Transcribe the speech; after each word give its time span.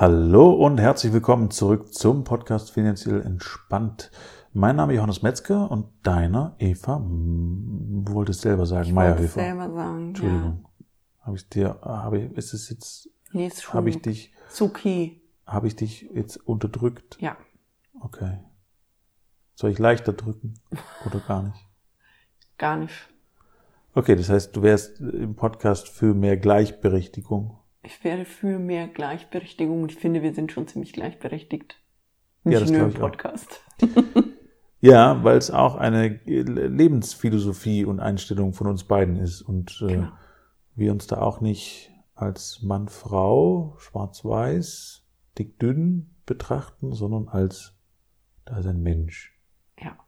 Hallo 0.00 0.52
und 0.52 0.78
herzlich 0.78 1.12
willkommen 1.12 1.50
zurück 1.50 1.92
zum 1.92 2.22
Podcast 2.22 2.70
Finanziell 2.70 3.20
Entspannt. 3.20 4.12
Mein 4.52 4.76
Name 4.76 4.92
ist 4.92 4.98
Johannes 4.98 5.22
Metzger 5.22 5.68
und 5.72 5.88
deiner 6.04 6.54
Eva, 6.60 6.98
du 7.04 8.12
wolltest 8.12 8.42
selber 8.42 8.64
sagen, 8.64 8.94
Meierhöfer. 8.94 9.40
selber 9.40 9.68
sagen, 9.72 10.08
Entschuldigung. 10.10 10.64
Ja. 10.78 11.26
Habe 11.26 11.36
ich 11.36 11.48
dir, 11.48 11.80
habe 11.82 12.18
ich, 12.20 12.32
ist 12.34 12.54
es 12.54 12.70
jetzt, 12.70 13.10
nee, 13.32 13.48
ist 13.48 13.60
schon 13.64 13.74
habe 13.74 13.90
ich 13.90 14.00
dich, 14.00 14.32
Suki. 14.48 15.20
habe 15.44 15.66
ich 15.66 15.74
dich 15.74 16.08
jetzt 16.14 16.36
unterdrückt? 16.36 17.18
Ja. 17.20 17.36
Okay. 18.00 18.38
Soll 19.56 19.72
ich 19.72 19.80
leichter 19.80 20.12
drücken 20.12 20.60
oder 21.06 21.18
gar 21.18 21.42
nicht? 21.42 21.66
Gar 22.56 22.76
nicht. 22.76 23.08
Okay, 23.94 24.14
das 24.14 24.28
heißt, 24.28 24.54
du 24.54 24.62
wärst 24.62 25.00
im 25.00 25.34
Podcast 25.34 25.88
für 25.88 26.14
mehr 26.14 26.36
Gleichberechtigung. 26.36 27.58
Ich 27.82 28.02
wäre 28.04 28.24
für 28.24 28.58
mehr 28.58 28.88
Gleichberechtigung 28.88 29.82
und 29.82 29.92
ich 29.92 29.98
finde, 29.98 30.22
wir 30.22 30.34
sind 30.34 30.52
schon 30.52 30.66
ziemlich 30.66 30.92
gleichberechtigt. 30.92 31.80
Nicht 32.44 32.54
Ja, 32.54 32.60
das 32.60 32.70
nur 32.70 32.86
im. 32.86 32.94
Podcast. 32.94 33.62
Ja, 34.80 35.24
weil 35.24 35.36
es 35.36 35.50
auch 35.50 35.74
eine 35.74 36.20
Lebensphilosophie 36.24 37.84
und 37.84 37.98
Einstellung 37.98 38.52
von 38.52 38.68
uns 38.68 38.84
beiden 38.84 39.16
ist 39.16 39.42
und 39.42 39.82
äh, 39.82 39.94
Genau. 39.94 40.12
wir 40.76 40.92
uns 40.92 41.08
da 41.08 41.20
auch 41.20 41.40
nicht 41.40 41.90
als 42.14 42.62
Mann, 42.62 42.86
Frau, 42.88 43.74
schwarz-weiß, 43.78 45.04
dick, 45.36 45.58
dünn 45.58 46.14
betrachten, 46.26 46.92
sondern 46.92 47.26
als 47.26 47.74
da 48.44 48.58
ist 48.58 48.66
ein 48.66 48.80
Mensch. 48.80 49.36
Ja. 49.80 49.98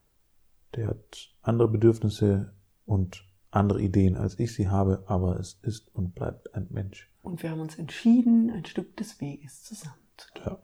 Der 0.77 0.87
hat 0.87 1.34
andere 1.42 1.66
Bedürfnisse 1.66 2.55
und 2.87 3.25
andere 3.50 3.80
Ideen, 3.80 4.16
als 4.16 4.39
ich 4.39 4.55
sie 4.55 4.69
habe, 4.69 5.02
aber 5.06 5.41
es 5.41 5.55
ist 5.62 5.92
und 5.95 6.14
bleibt 6.14 6.55
ein 6.55 6.69
Mensch. 6.70 7.09
Und 7.23 7.42
wir 7.42 7.51
haben 7.51 7.60
uns 7.60 7.79
entschieden, 7.79 8.51
ein 8.51 8.65
Stück 8.65 8.97
des 8.97 9.20
Weges 9.20 9.62
zusammenzugehen. 9.65 10.45
Ja. 10.47 10.59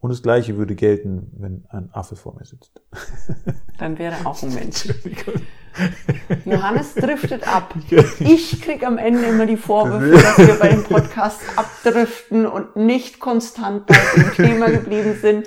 Und 0.00 0.10
das 0.10 0.22
Gleiche 0.22 0.56
würde 0.56 0.74
gelten, 0.74 1.30
wenn 1.38 1.64
ein 1.70 1.88
Affe 1.92 2.16
vor 2.16 2.34
mir 2.34 2.44
sitzt. 2.44 2.82
Dann 3.78 3.98
wäre 3.98 4.16
er 4.16 4.26
auch 4.26 4.42
ein 4.42 4.52
Mensch. 4.52 4.88
Johannes 6.44 6.94
driftet 6.94 7.46
ab. 7.46 7.74
Ich 8.18 8.60
krieg 8.60 8.84
am 8.84 8.98
Ende 8.98 9.24
immer 9.26 9.46
die 9.46 9.56
Vorwürfe, 9.56 10.20
dass 10.22 10.38
wir 10.38 10.54
bei 10.58 10.68
dem 10.68 10.84
Podcast 10.84 11.40
abdriften 11.56 12.46
und 12.46 12.76
nicht 12.76 13.20
konstant 13.20 13.86
bei 13.86 13.96
dem 14.16 14.32
Thema 14.32 14.70
geblieben 14.70 15.16
sind. 15.20 15.46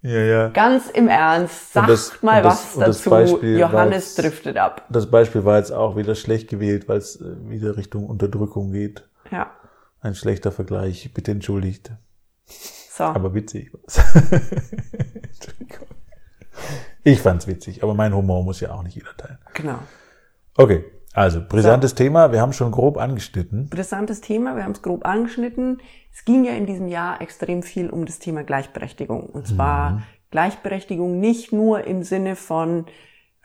Ja, 0.00 0.20
ja. 0.20 0.48
Ganz 0.50 0.88
im 0.90 1.08
Ernst, 1.08 1.72
sagt 1.72 1.88
das- 1.90 2.22
mal 2.22 2.40
das- 2.42 2.76
was 2.76 3.02
dazu. 3.02 3.42
Johannes 3.42 4.14
driftet 4.14 4.56
ab. 4.56 4.86
Das 4.90 5.10
Beispiel 5.10 5.44
war 5.44 5.58
jetzt 5.58 5.72
auch 5.72 5.96
wieder 5.96 6.14
schlecht 6.14 6.48
gewählt, 6.48 6.88
weil 6.88 6.98
es 6.98 7.20
äh, 7.20 7.34
wieder 7.50 7.76
Richtung 7.76 8.06
Unterdrückung 8.06 8.70
geht. 8.70 9.02
Ja. 9.30 9.50
Ein 10.00 10.14
schlechter 10.14 10.52
Vergleich, 10.52 11.12
bitte 11.12 11.32
entschuldigt. 11.32 11.92
So. 12.46 13.04
Aber 13.04 13.34
witzig. 13.34 13.72
Entschuldigung. 14.14 15.86
Ich 17.04 17.20
fand's 17.20 17.46
witzig, 17.46 17.82
aber 17.82 17.94
mein 17.94 18.14
Humor 18.14 18.42
muss 18.42 18.60
ja 18.60 18.72
auch 18.72 18.82
nicht 18.82 18.96
jeder 18.96 19.16
teilen. 19.16 19.38
genau. 19.54 19.78
Okay, 20.56 20.84
also 21.12 21.40
brisantes 21.40 21.94
Thema, 21.94 22.32
wir 22.32 22.40
haben 22.40 22.52
schon 22.52 22.72
grob 22.72 22.96
angeschnitten. 22.96 23.62
Interessantes 23.64 24.20
Thema, 24.20 24.56
wir 24.56 24.64
haben 24.64 24.72
es 24.72 24.82
grob 24.82 25.06
angeschnitten. 25.06 25.80
Es 26.12 26.24
ging 26.24 26.44
ja 26.44 26.52
in 26.52 26.66
diesem 26.66 26.88
Jahr 26.88 27.20
extrem 27.20 27.62
viel 27.62 27.90
um 27.90 28.06
das 28.06 28.18
Thema 28.18 28.42
Gleichberechtigung. 28.42 29.26
Und 29.26 29.46
zwar 29.46 30.02
Gleichberechtigung 30.30 31.18
nicht 31.20 31.52
nur 31.52 31.84
im 31.84 32.02
Sinne 32.02 32.36
von 32.36 32.86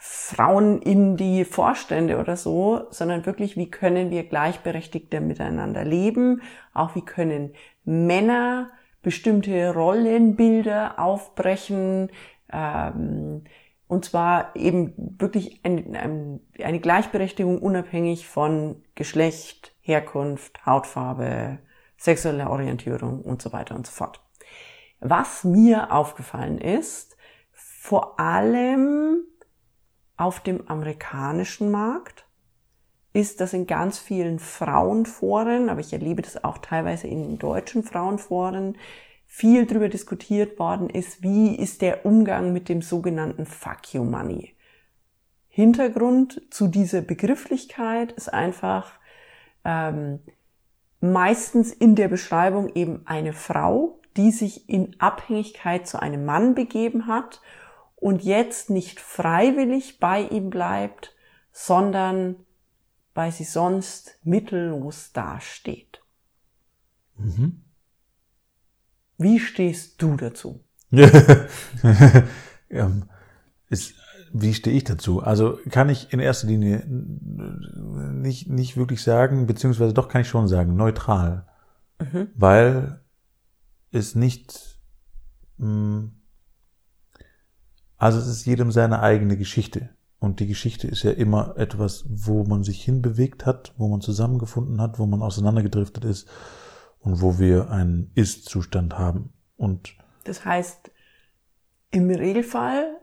Frauen 0.05 0.81
in 0.81 1.15
die 1.15 1.45
Vorstände 1.45 2.19
oder 2.19 2.35
so, 2.35 2.87
sondern 2.89 3.25
wirklich, 3.25 3.55
wie 3.55 3.71
können 3.71 4.11
wir 4.11 4.25
gleichberechtigter 4.25 5.21
miteinander 5.21 5.85
leben? 5.85 6.41
Auch 6.73 6.93
wie 6.95 7.05
können 7.05 7.53
Männer 7.85 8.69
bestimmte 9.01 9.73
Rollenbilder 9.73 10.99
aufbrechen? 10.99 12.09
Ähm, 12.51 13.45
und 13.87 14.03
zwar 14.03 14.53
eben 14.57 14.93
wirklich 14.97 15.61
ein, 15.63 15.95
ein, 15.95 16.41
eine 16.61 16.81
Gleichberechtigung 16.81 17.59
unabhängig 17.59 18.27
von 18.27 18.83
Geschlecht, 18.95 19.73
Herkunft, 19.79 20.65
Hautfarbe, 20.65 21.59
sexueller 21.95 22.49
Orientierung 22.49 23.21
und 23.21 23.41
so 23.41 23.53
weiter 23.53 23.73
und 23.73 23.87
so 23.87 23.93
fort. 23.93 24.19
Was 24.99 25.45
mir 25.45 25.93
aufgefallen 25.93 26.57
ist, 26.57 27.15
vor 27.53 28.19
allem 28.19 29.23
auf 30.23 30.39
dem 30.39 30.69
amerikanischen 30.69 31.69
Markt, 31.69 32.25
ist, 33.11 33.41
dass 33.41 33.51
in 33.51 33.67
ganz 33.67 33.99
vielen 33.99 34.39
Frauenforen, 34.39 35.69
aber 35.69 35.81
ich 35.81 35.91
erlebe 35.91 36.21
das 36.21 36.43
auch 36.43 36.57
teilweise 36.59 37.07
in 37.07 37.37
deutschen 37.37 37.83
Frauenforen, 37.83 38.77
viel 39.25 39.65
darüber 39.65 39.89
diskutiert 39.89 40.57
worden 40.59 40.89
ist, 40.89 41.21
wie 41.21 41.55
ist 41.55 41.81
der 41.81 42.05
Umgang 42.05 42.53
mit 42.53 42.69
dem 42.69 42.81
sogenannten 42.81 43.45
Fuck 43.45 43.93
You 43.93 44.03
Money. 44.03 44.55
Hintergrund 45.49 46.41
zu 46.49 46.67
dieser 46.67 47.01
Begrifflichkeit 47.01 48.13
ist 48.13 48.33
einfach 48.33 48.93
ähm, 49.65 50.21
meistens 51.01 51.73
in 51.73 51.95
der 51.95 52.07
Beschreibung 52.07 52.69
eben 52.73 53.01
eine 53.05 53.33
Frau, 53.33 53.99
die 54.15 54.31
sich 54.31 54.69
in 54.69 54.95
Abhängigkeit 54.99 55.85
zu 55.85 56.01
einem 56.01 56.25
Mann 56.25 56.55
begeben 56.55 57.07
hat 57.07 57.41
und 58.03 58.21
jetzt 58.21 58.69
nicht 58.69 58.99
freiwillig 58.99 59.97
bei 59.99 60.23
ihm 60.23 60.49
bleibt, 60.49 61.15
sondern 61.53 62.35
weil 63.13 63.31
sie 63.31 63.45
sonst 63.45 64.19
mittellos 64.23 65.13
dasteht. 65.13 66.01
Wie 69.17 69.39
stehst 69.39 70.01
du 70.01 70.17
dazu? 70.17 70.65
ähm, 72.69 73.05
ist, 73.69 73.93
wie 74.33 74.53
stehe 74.53 74.75
ich 74.75 74.83
dazu? 74.83 75.21
Also 75.21 75.59
kann 75.69 75.87
ich 75.87 76.11
in 76.11 76.19
erster 76.19 76.47
Linie 76.47 76.85
nicht, 76.85 78.49
nicht 78.49 78.75
wirklich 78.75 79.01
sagen, 79.01 79.47
beziehungsweise 79.47 79.93
doch 79.93 80.09
kann 80.09 80.23
ich 80.23 80.27
schon 80.27 80.49
sagen, 80.49 80.75
neutral. 80.75 81.47
Weil 82.35 83.01
es 83.91 84.13
nicht, 84.13 84.77
mh, 85.57 86.09
also 88.03 88.19
es 88.19 88.27
ist 88.27 88.45
jedem 88.45 88.69
seine 88.69 88.99
eigene 88.99 89.37
Geschichte. 89.37 89.89
Und 90.19 90.41
die 90.41 90.47
Geschichte 90.47 90.87
ist 90.87 91.03
ja 91.03 91.11
immer 91.11 91.55
etwas, 91.57 92.03
wo 92.09 92.43
man 92.43 92.63
sich 92.63 92.83
hinbewegt 92.83 93.45
hat, 93.45 93.73
wo 93.77 93.87
man 93.87 94.01
zusammengefunden 94.01 94.81
hat, 94.81 94.99
wo 94.99 95.05
man 95.05 95.21
auseinandergedriftet 95.21 96.03
ist 96.03 96.27
und 96.99 97.21
wo 97.21 97.39
wir 97.39 97.69
einen 97.69 98.11
Ist-Zustand 98.13 98.97
haben. 98.99 99.31
Und 99.55 99.95
Das 100.25 100.43
heißt, 100.43 100.91
im 101.91 102.09
Regelfall, 102.09 102.99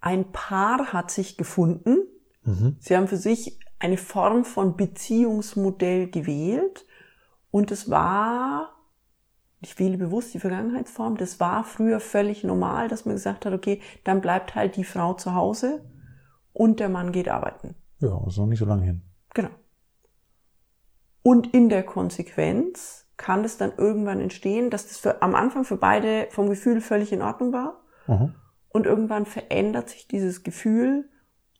ein 0.00 0.30
Paar 0.30 0.92
hat 0.92 1.10
sich 1.10 1.36
gefunden. 1.36 1.98
mhm, 2.44 2.76
Sie 2.78 2.96
haben 2.96 3.08
für 3.08 3.16
sich 3.16 3.58
eine 3.80 3.96
Form 3.96 4.44
von 4.44 4.76
Beziehungsmodell 4.76 6.08
gewählt 6.08 6.86
und 7.50 7.72
es 7.72 7.90
war, 7.90 8.73
ich 9.64 9.78
wähle 9.78 9.96
bewusst 9.96 10.34
die 10.34 10.40
Vergangenheitsform, 10.40 11.16
das 11.16 11.40
war 11.40 11.64
früher 11.64 11.98
völlig 11.98 12.44
normal, 12.44 12.88
dass 12.88 13.06
man 13.06 13.14
gesagt 13.14 13.46
hat, 13.46 13.54
okay, 13.54 13.80
dann 14.04 14.20
bleibt 14.20 14.54
halt 14.54 14.76
die 14.76 14.84
Frau 14.84 15.14
zu 15.14 15.34
Hause 15.34 15.82
und 16.52 16.80
der 16.80 16.90
Mann 16.90 17.12
geht 17.12 17.28
arbeiten. 17.28 17.74
ja, 17.98 18.22
ist 18.26 18.36
noch 18.36 18.46
nicht 18.46 18.58
so 18.58 18.66
lange 18.66 18.84
hin. 18.84 19.02
Genau. 19.32 19.48
Und 21.22 21.54
in 21.54 21.70
der 21.70 21.82
Konsequenz 21.82 23.06
kann 23.16 23.42
es 23.42 23.56
dann 23.56 23.72
irgendwann 23.78 24.20
entstehen, 24.20 24.68
dass 24.68 24.86
das 24.86 24.98
für, 24.98 25.22
am 25.22 25.34
Anfang 25.34 25.64
für 25.64 25.78
beide 25.78 26.28
vom 26.30 26.50
Gefühl 26.50 26.82
völlig 26.82 27.12
in 27.12 27.22
Ordnung 27.22 27.52
war. 27.54 27.82
Mhm. 28.06 28.34
Und 28.68 28.84
irgendwann 28.84 29.24
verändert 29.24 29.88
sich 29.88 30.06
dieses 30.08 30.42
Gefühl 30.42 31.08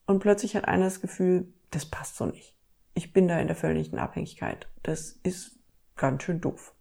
und 0.07 0.19
plötzlich 0.19 0.57
hat 0.57 0.67
einer 0.67 0.85
das 0.85 1.01
Gefühl, 1.01 1.55
das 1.71 1.87
passt 1.87 2.17
so 2.17 2.27
nicht. 2.27 2.55
Ich 2.93 3.15
bin 3.15 3.29
da 3.29 3.39
in 3.39 3.47
der 3.47 3.57
völligen 3.57 3.99
Abhängigkeit. 3.99 4.69
Das 4.83 5.13
ist 5.23 5.59
ganz 5.97 6.23
schön 6.25 6.43
doof. 6.43 6.75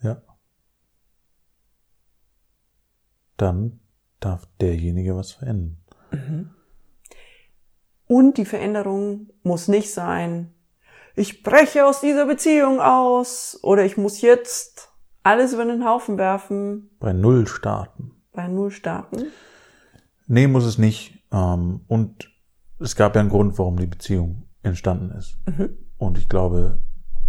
Ja. 0.00 0.22
Dann 3.40 3.80
darf 4.20 4.46
derjenige 4.60 5.16
was 5.16 5.32
verändern. 5.32 5.78
Und 8.06 8.36
die 8.36 8.44
Veränderung 8.44 9.30
muss 9.42 9.66
nicht 9.68 9.92
sein, 9.94 10.52
ich 11.16 11.42
breche 11.42 11.86
aus 11.86 12.00
dieser 12.00 12.26
Beziehung 12.26 12.80
aus 12.80 13.58
oder 13.62 13.84
ich 13.84 13.96
muss 13.96 14.20
jetzt 14.20 14.90
alles 15.22 15.52
über 15.54 15.64
den 15.64 15.84
Haufen 15.86 16.18
werfen, 16.18 16.90
Bei 16.98 17.12
Null 17.12 17.46
starten. 17.46 18.12
bei 18.32 18.46
Null 18.46 18.70
starten. 18.70 19.24
Nee, 20.26 20.46
muss 20.46 20.64
es 20.64 20.76
nicht. 20.78 21.24
Ähm, 21.32 21.80
und 21.88 22.30
es 22.78 22.94
gab 22.94 23.14
ja 23.14 23.20
einen 23.22 23.30
Grund, 23.30 23.58
warum 23.58 23.76
die 23.78 23.86
Beziehung 23.86 24.44
entstanden 24.62 25.10
ist. 25.12 25.38
Und 25.98 26.18
ich 26.18 26.28
glaube, 26.28 26.80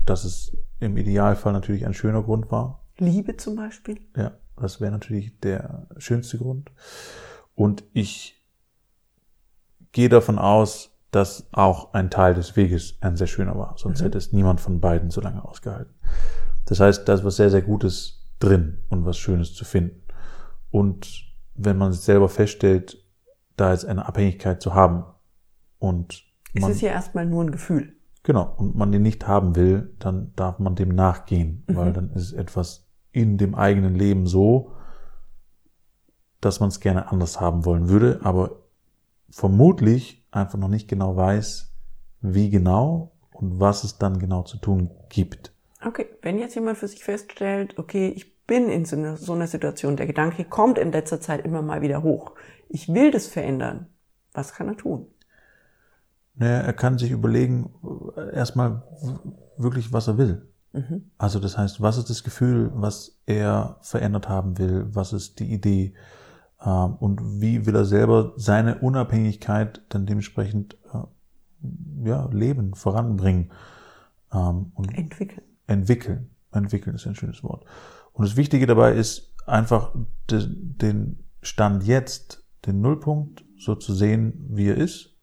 dass 0.05 0.25
es 0.25 0.55
im 0.79 0.97
Idealfall 0.97 1.53
natürlich 1.53 1.85
ein 1.85 1.93
schöner 1.93 2.21
Grund 2.23 2.51
war. 2.51 2.85
Liebe 2.97 3.37
zum 3.37 3.55
Beispiel. 3.55 3.99
Ja, 4.15 4.33
das 4.61 4.81
wäre 4.81 4.91
natürlich 4.91 5.39
der 5.39 5.87
schönste 5.97 6.37
Grund. 6.37 6.71
Und 7.55 7.83
ich 7.93 8.41
gehe 9.91 10.09
davon 10.09 10.39
aus, 10.39 10.91
dass 11.11 11.47
auch 11.51 11.93
ein 11.93 12.09
Teil 12.09 12.33
des 12.33 12.55
Weges 12.55 12.97
ein 13.01 13.17
sehr 13.17 13.27
schöner 13.27 13.57
war. 13.57 13.75
Sonst 13.77 14.01
hätte 14.01 14.17
es 14.17 14.31
niemand 14.31 14.61
von 14.61 14.79
beiden 14.79 15.11
so 15.11 15.19
lange 15.19 15.43
ausgehalten. 15.43 15.93
Das 16.65 16.79
heißt, 16.79 17.07
da 17.07 17.13
ist 17.13 17.25
was 17.25 17.35
sehr, 17.35 17.49
sehr 17.49 17.61
Gutes 17.61 18.29
drin 18.39 18.79
und 18.89 19.05
was 19.05 19.17
Schönes 19.17 19.53
zu 19.53 19.65
finden. 19.65 20.01
Und 20.69 21.25
wenn 21.55 21.77
man 21.77 21.91
sich 21.91 22.01
selber 22.01 22.29
feststellt, 22.29 22.97
da 23.57 23.71
jetzt 23.71 23.85
eine 23.85 24.07
Abhängigkeit 24.07 24.61
zu 24.61 24.73
haben 24.73 25.03
und 25.79 26.23
man, 26.53 26.69
es 26.69 26.77
ist 26.77 26.81
ja 26.81 26.91
erstmal 26.91 27.25
nur 27.25 27.43
ein 27.43 27.51
Gefühl. 27.51 27.95
Genau, 28.23 28.53
und 28.57 28.75
man 28.75 28.91
den 28.91 29.01
nicht 29.01 29.27
haben 29.27 29.55
will, 29.55 29.95
dann 29.99 30.33
darf 30.35 30.59
man 30.59 30.75
dem 30.75 30.89
nachgehen, 30.89 31.63
mhm. 31.67 31.75
weil 31.75 31.93
dann 31.93 32.11
ist 32.11 32.33
etwas 32.33 32.90
in 33.11 33.37
dem 33.37 33.55
eigenen 33.55 33.95
Leben 33.95 34.25
so, 34.25 34.73
dass 36.39 36.59
man 36.59 36.69
es 36.69 36.79
gerne 36.79 37.11
anders 37.11 37.39
haben 37.39 37.65
wollen 37.65 37.89
würde, 37.89 38.19
aber 38.23 38.61
vermutlich 39.29 40.25
einfach 40.31 40.57
noch 40.57 40.67
nicht 40.67 40.87
genau 40.87 41.15
weiß, 41.15 41.71
wie 42.21 42.49
genau 42.49 43.11
und 43.31 43.59
was 43.59 43.83
es 43.83 43.97
dann 43.97 44.19
genau 44.19 44.43
zu 44.43 44.57
tun 44.57 44.91
gibt. 45.09 45.53
Okay, 45.83 46.07
wenn 46.21 46.37
jetzt 46.37 46.55
jemand 46.55 46.77
für 46.77 46.87
sich 46.87 47.03
feststellt, 47.03 47.77
okay, 47.77 48.09
ich 48.09 48.45
bin 48.45 48.69
in 48.69 48.85
so 48.85 48.95
einer, 48.95 49.17
so 49.17 49.33
einer 49.33 49.47
Situation, 49.47 49.97
der 49.97 50.07
Gedanke 50.07 50.45
kommt 50.45 50.77
in 50.77 50.91
letzter 50.91 51.21
Zeit 51.21 51.45
immer 51.45 51.61
mal 51.61 51.81
wieder 51.81 52.03
hoch, 52.03 52.33
ich 52.69 52.89
will 52.89 53.11
das 53.11 53.27
verändern, 53.27 53.87
was 54.33 54.53
kann 54.53 54.67
er 54.67 54.77
tun? 54.77 55.07
Naja, 56.35 56.59
er 56.59 56.73
kann 56.73 56.97
sich 56.97 57.11
überlegen, 57.11 57.73
äh, 58.15 58.35
erstmal 58.35 58.83
wirklich, 59.57 59.91
was 59.91 60.07
er 60.07 60.17
will. 60.17 60.50
Mhm. 60.73 61.11
Also 61.17 61.39
das 61.39 61.57
heißt, 61.57 61.81
was 61.81 61.97
ist 61.97 62.09
das 62.09 62.23
Gefühl, 62.23 62.71
was 62.73 63.19
er 63.25 63.77
verändert 63.81 64.29
haben 64.29 64.57
will? 64.57 64.87
Was 64.91 65.13
ist 65.13 65.39
die 65.39 65.51
Idee? 65.51 65.93
Ähm, 66.63 66.95
und 66.95 67.41
wie 67.41 67.65
will 67.65 67.75
er 67.75 67.85
selber 67.85 68.33
seine 68.37 68.79
Unabhängigkeit 68.79 69.81
dann 69.89 70.05
dementsprechend 70.05 70.77
äh, 70.93 72.07
ja, 72.07 72.27
leben, 72.31 72.75
voranbringen? 72.75 73.51
Ähm, 74.33 74.71
und 74.75 74.97
entwickeln. 74.97 75.43
Entwickeln. 75.67 76.29
Entwickeln 76.51 76.95
ist 76.95 77.07
ein 77.07 77.15
schönes 77.15 77.43
Wort. 77.43 77.65
Und 78.13 78.27
das 78.27 78.35
Wichtige 78.35 78.65
dabei 78.65 78.93
ist 78.93 79.33
einfach 79.45 79.93
den 80.29 81.23
Stand 81.41 81.83
jetzt, 81.83 82.45
den 82.65 82.81
Nullpunkt, 82.81 83.43
so 83.57 83.75
zu 83.75 83.93
sehen, 83.93 84.45
wie 84.49 84.67
er 84.67 84.77
ist 84.77 85.15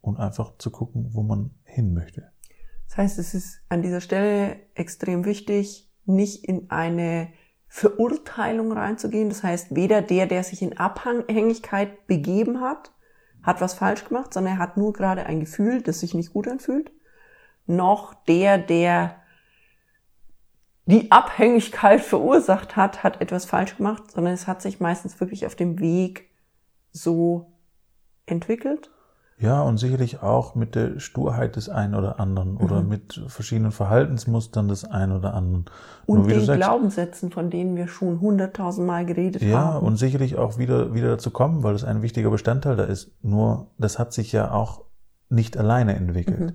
und 0.00 0.18
einfach 0.18 0.56
zu 0.58 0.70
gucken, 0.70 1.08
wo 1.12 1.22
man 1.22 1.50
hin 1.64 1.92
möchte. 1.92 2.30
Das 2.88 2.98
heißt, 2.98 3.18
es 3.18 3.34
ist 3.34 3.60
an 3.68 3.82
dieser 3.82 4.00
Stelle 4.00 4.60
extrem 4.74 5.24
wichtig, 5.24 5.90
nicht 6.04 6.44
in 6.44 6.70
eine 6.70 7.32
Verurteilung 7.68 8.72
reinzugehen. 8.72 9.28
Das 9.28 9.42
heißt, 9.42 9.74
weder 9.74 10.02
der, 10.02 10.26
der 10.26 10.44
sich 10.44 10.62
in 10.62 10.78
Abhängigkeit 10.78 12.06
begeben 12.06 12.60
hat, 12.60 12.92
hat 13.42 13.60
was 13.60 13.74
falsch 13.74 14.04
gemacht, 14.04 14.32
sondern 14.32 14.54
er 14.54 14.58
hat 14.58 14.76
nur 14.76 14.92
gerade 14.92 15.26
ein 15.26 15.40
Gefühl, 15.40 15.82
das 15.82 16.00
sich 16.00 16.14
nicht 16.14 16.32
gut 16.32 16.48
anfühlt, 16.48 16.90
noch 17.66 18.14
der, 18.24 18.58
der 18.58 19.16
die 20.86 21.10
Abhängigkeit 21.10 22.00
verursacht 22.00 22.76
hat, 22.76 23.02
hat 23.02 23.20
etwas 23.20 23.44
falsch 23.44 23.76
gemacht, 23.76 24.10
sondern 24.12 24.34
es 24.34 24.46
hat 24.46 24.62
sich 24.62 24.80
meistens 24.80 25.18
wirklich 25.20 25.46
auf 25.46 25.56
dem 25.56 25.80
Weg 25.80 26.30
so 26.92 27.52
entwickelt. 28.24 28.90
Ja, 29.38 29.60
und 29.60 29.76
sicherlich 29.76 30.22
auch 30.22 30.54
mit 30.54 30.74
der 30.74 30.98
Sturheit 30.98 31.56
des 31.56 31.68
einen 31.68 31.94
oder 31.94 32.18
anderen 32.18 32.52
mhm. 32.52 32.60
oder 32.60 32.82
mit 32.82 33.22
verschiedenen 33.26 33.70
Verhaltensmustern 33.70 34.68
des 34.68 34.84
einen 34.84 35.12
oder 35.12 35.34
anderen. 35.34 35.66
Und 36.06 36.20
Nur, 36.20 36.28
den 36.28 36.44
sagst, 36.44 36.60
Glaubenssätzen, 36.60 37.30
von 37.30 37.50
denen 37.50 37.76
wir 37.76 37.86
schon 37.86 38.20
hunderttausendmal 38.20 39.04
geredet 39.04 39.42
ja, 39.42 39.58
haben. 39.58 39.74
Ja, 39.74 39.78
und 39.78 39.96
sicherlich 39.96 40.36
auch 40.36 40.56
wieder, 40.56 40.94
wieder 40.94 41.10
dazu 41.10 41.30
kommen, 41.30 41.62
weil 41.62 41.74
das 41.74 41.84
ein 41.84 42.00
wichtiger 42.00 42.30
Bestandteil 42.30 42.76
da 42.76 42.84
ist. 42.84 43.12
Nur, 43.22 43.72
das 43.76 43.98
hat 43.98 44.14
sich 44.14 44.32
ja 44.32 44.52
auch 44.52 44.84
nicht 45.28 45.58
alleine 45.58 45.96
entwickelt. 45.96 46.40
Mhm. 46.40 46.52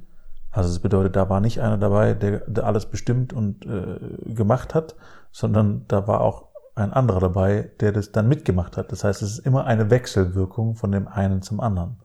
Also 0.50 0.70
es 0.70 0.80
bedeutet, 0.80 1.16
da 1.16 1.30
war 1.30 1.40
nicht 1.40 1.62
einer 1.62 1.78
dabei, 1.78 2.16
der, 2.16 2.40
der 2.48 2.66
alles 2.66 2.88
bestimmt 2.88 3.32
und 3.32 3.66
äh, 3.66 4.34
gemacht 4.34 4.74
hat, 4.74 4.96
sondern 5.32 5.86
da 5.88 6.08
war 6.08 6.22
auch 6.22 6.50
ein 6.76 6.92
anderer 6.94 7.20
dabei, 7.20 7.72
der 7.80 7.92
das 7.92 8.12
dann 8.12 8.28
mitgemacht 8.28 8.76
hat. 8.76 8.92
Das 8.92 9.04
heißt, 9.04 9.22
es 9.22 9.34
ist 9.38 9.46
immer 9.46 9.66
eine 9.66 9.90
Wechselwirkung 9.90 10.76
von 10.76 10.92
dem 10.92 11.08
einen 11.08 11.42
zum 11.42 11.60
anderen. 11.60 11.98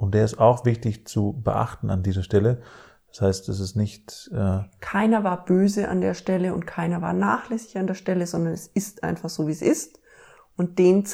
Und 0.00 0.14
der 0.14 0.24
ist 0.24 0.38
auch 0.38 0.64
wichtig 0.64 1.06
zu 1.06 1.38
beachten 1.44 1.90
an 1.90 2.02
dieser 2.02 2.22
Stelle. 2.22 2.62
Das 3.08 3.20
heißt, 3.20 3.48
es 3.50 3.60
ist 3.60 3.76
nicht. 3.76 4.30
Äh 4.32 4.60
keiner 4.80 5.24
war 5.24 5.44
böse 5.44 5.88
an 5.88 6.00
der 6.00 6.14
Stelle 6.14 6.54
und 6.54 6.66
keiner 6.66 7.02
war 7.02 7.12
nachlässig 7.12 7.76
an 7.76 7.86
der 7.86 7.94
Stelle, 7.94 8.26
sondern 8.26 8.54
es 8.54 8.66
ist 8.66 9.04
einfach 9.04 9.28
so, 9.28 9.46
wie 9.46 9.52
es 9.52 9.60
ist. 9.60 10.00
Und 10.56 10.78
den, 10.78 11.04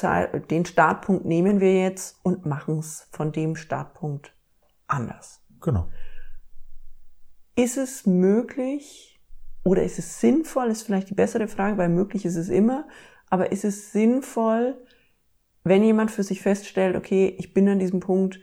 den 0.49 0.65
Startpunkt 0.65 1.25
nehmen 1.25 1.59
wir 1.59 1.81
jetzt 1.81 2.17
und 2.23 2.45
machen 2.45 2.79
es 2.79 3.09
von 3.11 3.33
dem 3.33 3.57
Startpunkt 3.57 4.33
anders. 4.87 5.41
Genau. 5.59 5.89
Ist 7.55 7.75
es 7.75 8.05
möglich 8.05 9.21
oder 9.65 9.83
ist 9.83 9.99
es 9.99 10.21
sinnvoll, 10.21 10.67
ist 10.67 10.83
vielleicht 10.83 11.09
die 11.09 11.15
bessere 11.15 11.49
Frage, 11.49 11.77
weil 11.77 11.89
möglich 11.89 12.23
ist 12.25 12.37
es 12.37 12.47
immer, 12.47 12.87
aber 13.29 13.51
ist 13.51 13.65
es 13.65 13.91
sinnvoll, 13.91 14.81
wenn 15.65 15.83
jemand 15.83 16.09
für 16.09 16.23
sich 16.23 16.41
feststellt, 16.41 16.95
okay, 16.95 17.35
ich 17.37 17.53
bin 17.53 17.67
an 17.67 17.79
diesem 17.79 17.99
Punkt, 17.99 18.39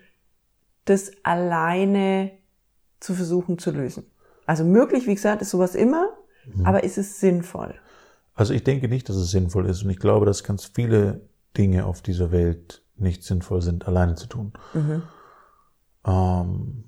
das 0.85 1.13
alleine 1.23 2.33
zu 3.01 3.15
versuchen 3.15 3.59
zu 3.59 3.71
lösen. 3.71 4.05
Also 4.47 4.65
möglich, 4.65 5.07
wie 5.07 5.15
gesagt, 5.15 5.43
ist 5.43 5.51
sowas 5.51 5.75
immer, 5.75 6.11
mhm. 6.47 6.67
aber 6.67 6.85
ist 6.85 6.99
es 6.99 7.21
sinnvoll? 7.21 7.75
Also 8.35 8.53
ich 8.53 8.65
denke 8.65 8.89
nicht, 8.89 9.09
dass 9.09 9.17
es 9.17 9.31
sinnvoll 9.31 9.67
ist 9.67 9.85
und 9.85 9.91
ich 9.91 9.99
glaube, 9.99 10.27
dass 10.27 10.45
ganz 10.45 10.65
viele 10.65 11.29
Dinge 11.57 11.87
auf 11.87 12.03
dieser 12.03 12.33
Welt 12.33 12.83
nicht 12.97 13.23
sinnvoll 13.23 13.63
sind, 13.63 13.87
alleine 13.87 14.15
zu 14.17 14.27
tun. 14.27 14.53
Mhm. 14.73 15.03
Ähm, 16.07 16.85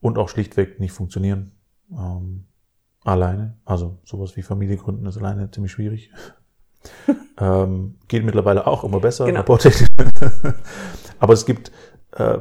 und 0.00 0.18
auch 0.18 0.28
schlichtweg 0.28 0.80
nicht 0.80 0.92
funktionieren. 0.92 1.52
Ähm, 1.90 2.46
alleine. 3.04 3.56
Also 3.64 3.98
sowas 4.04 4.36
wie 4.36 4.42
Familie 4.42 4.76
gründen 4.76 5.06
ist 5.06 5.18
alleine 5.18 5.50
ziemlich 5.50 5.72
schwierig. 5.72 6.10
ähm, 7.38 7.96
geht 8.08 8.24
mittlerweile 8.24 8.66
auch 8.66 8.84
immer 8.84 9.00
besser. 9.00 9.26
Genau. 9.26 9.44
Aber 11.18 11.32
es 11.32 11.46
gibt 11.46 11.72
äh, 12.12 12.38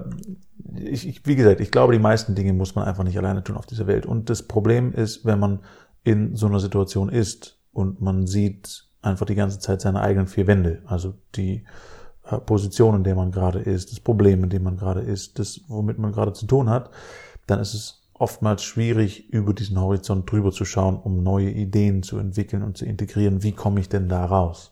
ich, 0.76 1.08
ich, 1.08 1.26
wie 1.26 1.36
gesagt, 1.36 1.62
ich 1.62 1.72
glaube, 1.72 1.94
die 1.94 2.00
meisten 2.00 2.36
Dinge 2.36 2.54
muss 2.54 2.76
man 2.76 2.86
einfach 2.86 3.04
nicht 3.04 3.18
alleine 3.18 3.44
tun 3.44 3.58
auf 3.58 3.66
dieser 3.66 3.88
Welt. 3.88 4.06
Und 4.06 4.30
das 4.30 4.44
Problem 4.44 4.94
ist, 4.94 5.26
wenn 5.26 5.40
man 5.40 5.60
in 6.04 6.36
so 6.36 6.48
einer 6.48 6.60
Situation 6.60 7.10
ist 7.10 7.60
und 7.72 8.02
man 8.02 8.28
sieht 8.28 8.86
einfach 9.02 9.26
die 9.26 9.36
ganze 9.36 9.60
Zeit 9.60 9.82
seine 9.82 10.02
eigenen 10.02 10.28
vier 10.28 10.48
Wände, 10.48 10.82
also 10.86 11.14
die 11.36 11.64
äh, 12.26 12.38
Position, 12.38 12.96
in 12.96 13.04
der 13.04 13.16
man 13.16 13.32
gerade 13.32 13.60
ist, 13.60 13.92
das 13.92 14.00
Problem, 14.00 14.44
in 14.44 14.50
dem 14.50 14.64
man 14.64 14.78
gerade 14.78 15.02
ist, 15.02 15.40
das, 15.40 15.62
womit 15.68 15.98
man 15.98 16.12
gerade 16.12 16.34
zu 16.34 16.46
tun 16.46 16.70
hat, 16.70 16.90
dann 17.48 17.60
ist 17.60 17.74
es 17.74 18.04
oftmals 18.14 18.64
schwierig, 18.64 19.30
über 19.34 19.54
diesen 19.54 19.80
Horizont 19.80 20.32
drüber 20.32 20.52
zu 20.52 20.66
schauen, 20.66 20.98
um 20.98 21.24
neue 21.24 21.50
Ideen 21.50 22.04
zu 22.04 22.18
entwickeln 22.18 22.64
und 22.64 22.78
zu 22.78 22.86
integrieren. 22.86 23.44
Wie 23.44 23.52
komme 23.52 23.80
ich 23.80 23.90
denn 23.90 24.08
da 24.08 24.26
raus? 24.26 24.72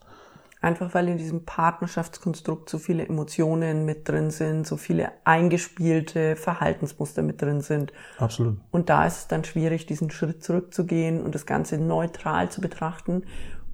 Einfach 0.62 0.94
weil 0.94 1.10
in 1.10 1.18
diesem 1.18 1.44
Partnerschaftskonstrukt 1.44 2.70
so 2.70 2.78
viele 2.78 3.08
Emotionen 3.08 3.84
mit 3.84 4.08
drin 4.08 4.30
sind, 4.30 4.68
so 4.68 4.78
viele 4.78 5.12
eingespielte 5.24 6.36
Verhaltensmuster 6.36 7.24
mit 7.24 7.42
drin 7.42 7.62
sind. 7.62 7.92
Absolut. 8.20 8.58
Und 8.70 8.90
da 8.90 9.08
ist 9.08 9.18
es 9.18 9.28
dann 9.28 9.44
schwierig, 9.44 9.88
diesen 9.88 10.12
Schritt 10.12 10.44
zurückzugehen 10.44 11.24
und 11.24 11.34
das 11.34 11.48
Ganze 11.48 11.80
neutral 11.80 12.52
zu 12.52 12.62
betrachten. 12.62 13.24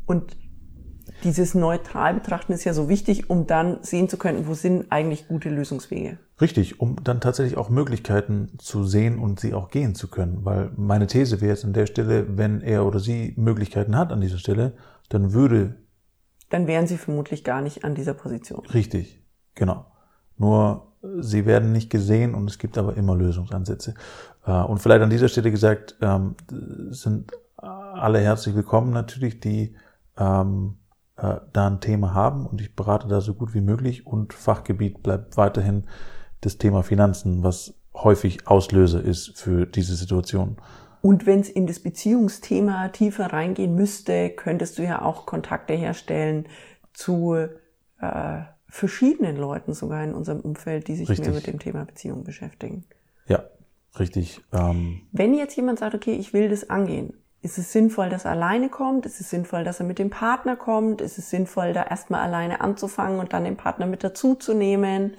Und 0.05 0.37
dieses 1.25 1.55
neutral 1.55 2.13
betrachten 2.13 2.53
ist 2.53 2.63
ja 2.63 2.73
so 2.73 2.87
wichtig, 2.87 3.29
um 3.29 3.47
dann 3.47 3.79
sehen 3.81 4.07
zu 4.07 4.17
können, 4.17 4.47
wo 4.47 4.53
sind 4.53 4.89
eigentlich 4.89 5.27
gute 5.27 5.49
Lösungswege. 5.49 6.19
Richtig, 6.39 6.79
um 6.79 6.95
dann 7.03 7.19
tatsächlich 7.19 7.57
auch 7.57 7.69
Möglichkeiten 7.69 8.53
zu 8.59 8.85
sehen 8.85 9.19
und 9.19 9.41
sie 9.41 9.53
auch 9.53 9.69
gehen 9.69 9.93
zu 9.93 10.07
können. 10.07 10.45
Weil 10.45 10.71
meine 10.77 11.07
These 11.07 11.41
wäre 11.41 11.51
jetzt 11.51 11.65
an 11.65 11.73
der 11.73 11.87
Stelle, 11.87 12.37
wenn 12.37 12.61
er 12.61 12.85
oder 12.85 12.99
sie 12.99 13.33
Möglichkeiten 13.35 13.97
hat 13.97 14.13
an 14.13 14.21
dieser 14.21 14.37
Stelle, 14.37 14.73
dann 15.09 15.33
würde 15.33 15.75
dann 16.49 16.67
wären 16.67 16.87
sie 16.87 16.97
vermutlich 16.97 17.43
gar 17.43 17.61
nicht 17.61 17.83
an 17.83 17.95
dieser 17.95 18.13
Position. 18.13 18.65
Richtig, 18.67 19.21
genau. 19.55 19.85
Nur 20.37 20.93
sie 21.19 21.45
werden 21.45 21.71
nicht 21.71 21.89
gesehen 21.89 22.35
und 22.35 22.49
es 22.49 22.57
gibt 22.57 22.77
aber 22.77 22.95
immer 22.95 23.15
Lösungsansätze. 23.15 23.93
Äh, 24.45 24.51
und 24.51 24.79
vielleicht 24.79 25.01
an 25.01 25.09
dieser 25.09 25.27
Stelle 25.27 25.51
gesagt, 25.51 25.95
ähm, 26.01 26.35
sind 26.89 27.31
alle 27.57 28.19
herzlich 28.19 28.55
willkommen 28.55 28.91
natürlich, 28.91 29.39
die 29.39 29.75
ähm, 30.17 30.77
äh, 31.17 31.37
da 31.53 31.67
ein 31.67 31.81
Thema 31.81 32.13
haben 32.13 32.45
und 32.45 32.61
ich 32.61 32.75
berate 32.75 33.07
da 33.07 33.21
so 33.21 33.33
gut 33.33 33.53
wie 33.53 33.61
möglich 33.61 34.05
und 34.05 34.33
Fachgebiet 34.33 35.01
bleibt 35.01 35.37
weiterhin 35.37 35.85
das 36.41 36.57
Thema 36.57 36.83
Finanzen, 36.83 37.43
was 37.43 37.73
häufig 37.95 38.47
Auslöser 38.47 39.01
ist 39.01 39.35
für 39.35 39.65
diese 39.65 39.95
Situation. 39.95 40.57
Und 41.01 41.25
wenn 41.25 41.41
es 41.41 41.49
in 41.49 41.67
das 41.67 41.79
Beziehungsthema 41.79 42.89
tiefer 42.89 43.27
reingehen 43.33 43.75
müsste, 43.75 44.29
könntest 44.29 44.77
du 44.77 44.83
ja 44.83 45.01
auch 45.01 45.25
Kontakte 45.25 45.73
herstellen 45.73 46.47
zu 46.93 47.35
äh, 47.99 48.39
verschiedenen 48.69 49.37
Leuten 49.37 49.73
sogar 49.73 50.03
in 50.03 50.13
unserem 50.13 50.39
Umfeld, 50.39 50.87
die 50.87 50.95
sich 50.95 51.09
richtig. 51.09 51.27
mehr 51.27 51.35
mit 51.35 51.47
dem 51.47 51.59
Thema 51.59 51.85
Beziehung 51.85 52.23
beschäftigen. 52.23 52.85
Ja, 53.27 53.43
richtig. 53.99 54.41
Ähm 54.51 55.03
wenn 55.11 55.33
jetzt 55.33 55.55
jemand 55.55 55.79
sagt, 55.79 55.95
okay, 55.95 56.13
ich 56.13 56.33
will 56.33 56.49
das 56.49 56.69
angehen, 56.69 57.13
ist 57.41 57.57
es 57.57 57.71
sinnvoll, 57.71 58.09
dass 58.09 58.25
er 58.25 58.31
alleine 58.31 58.69
kommt? 58.69 59.05
Ist 59.05 59.21
es 59.21 59.29
sinnvoll, 59.29 59.63
dass 59.63 59.79
er 59.79 59.85
mit 59.85 59.99
dem 59.99 60.09
Partner 60.09 60.55
kommt? 60.55 61.01
Ist 61.01 61.17
es 61.17 61.29
sinnvoll, 61.29 61.73
da 61.73 61.83
erstmal 61.83 62.21
alleine 62.21 62.61
anzufangen 62.61 63.19
und 63.19 63.31
dann 63.31 63.43
den 63.43 63.57
Partner 63.57 63.85
mit 63.85 64.03
dazuzunehmen? 64.03 65.15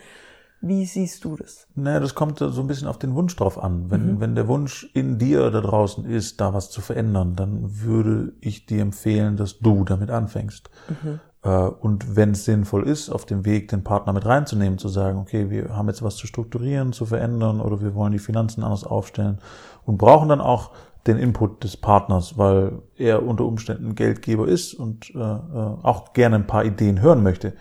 Wie 0.61 0.85
siehst 0.87 1.25
du 1.25 1.37
das? 1.37 1.67
Naja, 1.75 2.01
das 2.01 2.15
kommt 2.15 2.39
so 2.39 2.61
ein 2.61 2.67
bisschen 2.67 2.89
auf 2.89 2.99
den 2.99 3.15
Wunsch 3.15 3.37
drauf 3.37 3.63
an. 3.63 3.91
Wenn, 3.91 4.15
mhm. 4.15 4.21
wenn 4.21 4.35
der 4.35 4.49
Wunsch 4.49 4.91
in 4.93 5.19
dir 5.19 5.51
da 5.51 5.61
draußen 5.61 6.05
ist, 6.05 6.41
da 6.41 6.53
was 6.53 6.71
zu 6.71 6.81
verändern, 6.81 7.37
dann 7.37 7.83
würde 7.83 8.33
ich 8.41 8.67
dir 8.67 8.83
empfehlen, 8.83 9.37
dass 9.37 9.61
du 9.61 9.85
damit 9.85 10.11
anfängst. 10.11 10.71
Mhm. 10.89 11.21
Äh, 11.43 11.49
und 11.49 12.17
wenn 12.17 12.33
es 12.33 12.45
sinnvoll 12.45 12.89
ist, 12.89 13.09
auf 13.09 13.25
dem 13.25 13.45
Weg 13.45 13.69
den 13.69 13.85
Partner 13.85 14.13
mit 14.13 14.27
reinzunehmen, 14.27 14.79
zu 14.79 14.89
sagen, 14.89 15.19
okay, 15.19 15.51
wir 15.51 15.77
haben 15.77 15.89
jetzt 15.89 16.03
was 16.03 16.17
zu 16.17 16.27
strukturieren, 16.27 16.93
zu 16.93 17.07
verändern 17.07 17.61
oder 17.61 17.81
wir 17.81 17.95
wollen 17.95 18.13
die 18.13 18.19
Finanzen 18.19 18.65
anders 18.65 18.85
aufstellen 18.85 19.39
und 19.85 19.99
brauchen 19.99 20.29
dann 20.29 20.41
auch 20.41 20.73
den 21.07 21.17
Input 21.17 21.63
des 21.65 21.77
Partners, 21.77 22.37
weil 22.37 22.83
er 22.97 23.25
unter 23.25 23.45
Umständen 23.45 23.95
Geldgeber 23.95 24.49
ist 24.49 24.75
und 24.75 25.11
äh, 25.15 25.19
äh 25.19 25.39
auch 25.83 26.13
gerne 26.13 26.37
ein 26.37 26.47
paar 26.47 26.65
Ideen 26.65 27.01
hören 27.01 27.23
möchte, 27.23 27.55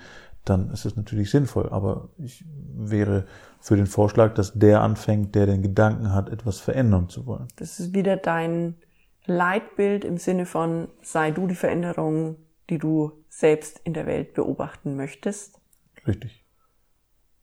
dann 0.50 0.72
ist 0.72 0.86
es 0.86 0.96
natürlich 0.96 1.30
sinnvoll. 1.30 1.70
Aber 1.70 2.10
ich 2.18 2.46
wäre 2.76 3.26
für 3.60 3.76
den 3.76 3.88
Vorschlag, 3.88 4.34
dass 4.34 4.54
der 4.54 4.82
anfängt, 4.82 5.36
der 5.36 5.46
den 5.46 5.62
Gedanken 5.62 6.14
hat, 6.14 6.30
etwas 6.30 6.60
verändern 6.60 7.10
zu 7.10 7.26
wollen. 7.26 7.48
Das 7.58 7.80
ist 7.80 7.94
wieder 7.94 8.18
dein 8.18 8.76
Leitbild 9.26 10.06
im 10.06 10.18
Sinne 10.18 10.46
von, 10.46 10.88
sei 11.02 11.32
du 11.32 11.48
die 11.48 11.56
Veränderung, 11.56 12.38
die 12.70 12.78
du 12.78 13.12
selbst 13.30 13.82
in 13.84 13.94
der 13.94 14.06
Welt 14.06 14.34
beobachten 14.34 14.96
möchtest. 14.96 15.60
Richtig. 16.06 16.46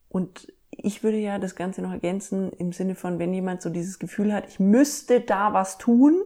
Und 0.08 0.52
ich 0.70 1.02
würde 1.02 1.18
ja 1.18 1.38
das 1.38 1.54
Ganze 1.54 1.82
noch 1.82 1.92
ergänzen 1.92 2.52
im 2.52 2.72
Sinne 2.72 2.94
von, 2.94 3.18
wenn 3.18 3.32
jemand 3.32 3.62
so 3.62 3.70
dieses 3.70 3.98
Gefühl 3.98 4.32
hat, 4.32 4.48
ich 4.48 4.58
müsste 4.58 5.20
da 5.20 5.52
was 5.52 5.78
tun, 5.78 6.22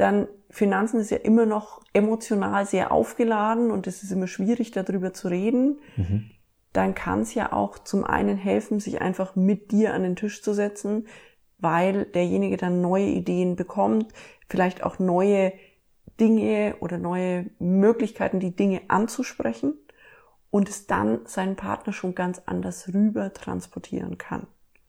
dann 0.00 0.28
Finanzen 0.48 1.00
ist 1.00 1.10
ja 1.10 1.18
immer 1.18 1.46
noch 1.46 1.80
emotional 1.92 2.66
sehr 2.66 2.90
aufgeladen 2.90 3.70
und 3.70 3.86
es 3.86 4.02
ist 4.02 4.10
immer 4.10 4.26
schwierig, 4.26 4.70
darüber 4.72 5.12
zu 5.12 5.28
reden. 5.28 5.78
Mhm. 5.96 6.30
Dann 6.72 6.94
kann 6.94 7.20
es 7.20 7.34
ja 7.34 7.52
auch 7.52 7.78
zum 7.78 8.04
einen 8.04 8.36
helfen, 8.36 8.80
sich 8.80 9.00
einfach 9.00 9.36
mit 9.36 9.72
dir 9.72 9.94
an 9.94 10.02
den 10.02 10.16
Tisch 10.16 10.42
zu 10.42 10.54
setzen, 10.54 11.06
weil 11.58 12.04
derjenige 12.06 12.56
dann 12.56 12.80
neue 12.80 13.06
Ideen 13.06 13.56
bekommt, 13.56 14.12
vielleicht 14.48 14.82
auch 14.82 14.98
neue 14.98 15.52
Dinge 16.18 16.76
oder 16.80 16.98
neue 16.98 17.46
Möglichkeiten, 17.58 18.40
die 18.40 18.54
Dinge 18.54 18.82
anzusprechen 18.88 19.74
und 20.50 20.68
es 20.68 20.86
dann 20.86 21.20
seinen 21.26 21.56
Partner 21.56 21.92
schon 21.92 22.14
ganz 22.14 22.42
anders 22.46 22.92
rüber 22.92 23.32
transportieren 23.32 24.18
kann. 24.18 24.46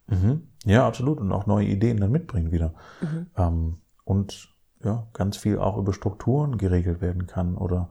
Mhm. 0.07 0.47
Ja, 0.65 0.87
absolut. 0.87 1.19
Und 1.19 1.31
auch 1.31 1.45
neue 1.45 1.67
Ideen 1.67 1.97
dann 1.97 2.11
mitbringen 2.11 2.51
wieder. 2.51 2.73
Mhm. 3.01 3.27
Ähm, 3.37 3.81
und 4.03 4.50
ja, 4.83 5.07
ganz 5.13 5.37
viel 5.37 5.57
auch 5.57 5.77
über 5.77 5.93
Strukturen 5.93 6.57
geregelt 6.57 7.01
werden 7.01 7.27
kann 7.27 7.55
oder 7.55 7.89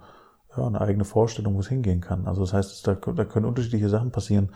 ja, 0.56 0.66
eine 0.66 0.80
eigene 0.80 1.04
Vorstellung, 1.04 1.54
wo 1.54 1.60
es 1.60 1.68
hingehen 1.68 2.00
kann. 2.00 2.26
Also 2.26 2.42
das 2.42 2.52
heißt, 2.52 2.86
da, 2.86 2.94
da 2.94 3.24
können 3.24 3.46
unterschiedliche 3.46 3.88
Sachen 3.88 4.10
passieren 4.10 4.50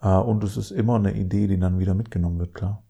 äh, 0.00 0.08
und 0.16 0.44
es 0.44 0.56
ist 0.56 0.70
immer 0.70 0.96
eine 0.96 1.14
Idee, 1.14 1.46
die 1.46 1.58
dann 1.58 1.78
wieder 1.78 1.94
mitgenommen 1.94 2.38
wird, 2.38 2.54
klar. 2.54 2.82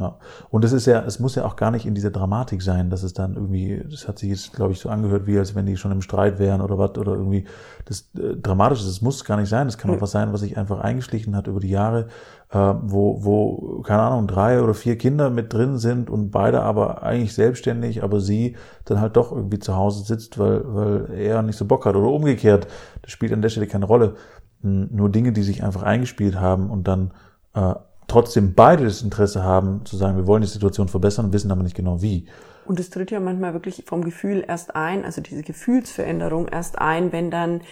Ja. 0.00 0.16
Und 0.50 0.64
es 0.64 0.72
ist 0.72 0.86
ja, 0.86 1.02
es 1.04 1.18
muss 1.18 1.34
ja 1.34 1.44
auch 1.44 1.56
gar 1.56 1.72
nicht 1.72 1.84
in 1.84 1.94
dieser 1.94 2.12
Dramatik 2.12 2.62
sein, 2.62 2.88
dass 2.88 3.02
es 3.02 3.14
dann 3.14 3.34
irgendwie, 3.34 3.82
das 3.90 4.06
hat 4.06 4.20
sich 4.20 4.30
jetzt, 4.30 4.52
glaube 4.52 4.72
ich, 4.72 4.78
so 4.78 4.88
angehört, 4.90 5.26
wie 5.26 5.36
als 5.36 5.56
wenn 5.56 5.66
die 5.66 5.76
schon 5.76 5.90
im 5.90 6.02
Streit 6.02 6.38
wären 6.38 6.60
oder 6.60 6.78
was, 6.78 6.96
oder 6.96 7.14
irgendwie 7.14 7.46
das 7.84 8.08
äh, 8.16 8.36
Dramatische, 8.36 8.84
das 8.84 9.02
muss 9.02 9.24
gar 9.24 9.36
nicht 9.36 9.48
sein. 9.48 9.66
Das 9.66 9.76
kann 9.76 9.90
auch 9.90 10.00
was 10.00 10.12
sein, 10.12 10.32
was 10.32 10.42
sich 10.42 10.56
einfach 10.56 10.78
eingeschlichen 10.78 11.34
hat 11.34 11.48
über 11.48 11.58
die 11.58 11.70
Jahre, 11.70 12.06
äh, 12.50 12.74
wo, 12.80 13.24
wo, 13.24 13.82
keine 13.82 14.02
Ahnung, 14.02 14.28
drei 14.28 14.62
oder 14.62 14.72
vier 14.72 14.96
Kinder 14.96 15.30
mit 15.30 15.52
drin 15.52 15.78
sind 15.78 16.10
und 16.10 16.30
beide 16.30 16.62
aber 16.62 17.02
eigentlich 17.02 17.34
selbstständig, 17.34 18.04
aber 18.04 18.20
sie 18.20 18.56
dann 18.84 19.00
halt 19.00 19.16
doch 19.16 19.32
irgendwie 19.32 19.58
zu 19.58 19.74
Hause 19.74 20.04
sitzt, 20.04 20.38
weil, 20.38 20.62
weil 20.64 21.10
er 21.12 21.42
nicht 21.42 21.56
so 21.56 21.64
Bock 21.64 21.86
hat. 21.86 21.96
Oder 21.96 22.08
umgekehrt, 22.08 22.68
das 23.02 23.10
spielt 23.10 23.32
an 23.32 23.42
der 23.42 23.48
Stelle 23.48 23.66
keine 23.66 23.86
Rolle. 23.86 24.14
Nur 24.62 25.08
Dinge, 25.08 25.32
die 25.32 25.42
sich 25.42 25.64
einfach 25.64 25.82
eingespielt 25.82 26.36
haben 26.40 26.70
und 26.70 26.86
dann 26.86 27.12
äh, 27.54 27.74
trotzdem 28.08 28.54
beide 28.54 28.84
das 28.84 29.02
Interesse 29.02 29.44
haben, 29.44 29.84
zu 29.84 29.96
sagen, 29.96 30.16
wir 30.16 30.26
wollen 30.26 30.42
die 30.42 30.48
Situation 30.48 30.88
verbessern, 30.88 31.32
wissen 31.32 31.52
aber 31.52 31.62
nicht 31.62 31.76
genau 31.76 32.02
wie. 32.02 32.26
Und 32.66 32.80
es 32.80 32.90
tritt 32.90 33.10
ja 33.10 33.20
manchmal 33.20 33.52
wirklich 33.52 33.84
vom 33.86 34.02
Gefühl 34.02 34.44
erst 34.46 34.74
ein, 34.74 35.04
also 35.04 35.20
diese 35.20 35.42
Gefühlsveränderung 35.42 36.48
erst 36.48 36.78
ein, 36.78 37.12
wenn 37.12 37.30
dann, 37.30 37.62